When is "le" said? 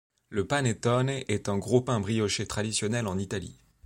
0.29-0.47